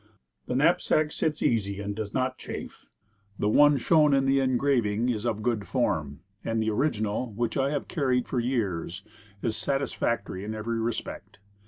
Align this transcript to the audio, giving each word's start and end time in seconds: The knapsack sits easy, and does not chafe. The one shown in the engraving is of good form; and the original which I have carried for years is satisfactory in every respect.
The 0.47 0.55
knapsack 0.55 1.11
sits 1.11 1.43
easy, 1.43 1.79
and 1.79 1.95
does 1.95 2.11
not 2.11 2.39
chafe. 2.39 2.87
The 3.37 3.47
one 3.47 3.77
shown 3.77 4.15
in 4.15 4.25
the 4.25 4.39
engraving 4.39 5.09
is 5.09 5.27
of 5.27 5.43
good 5.43 5.67
form; 5.67 6.21
and 6.43 6.59
the 6.59 6.71
original 6.71 7.31
which 7.31 7.55
I 7.55 7.69
have 7.69 7.87
carried 7.87 8.27
for 8.27 8.39
years 8.39 9.03
is 9.43 9.55
satisfactory 9.55 10.43
in 10.43 10.55
every 10.55 10.79
respect. 10.79 11.37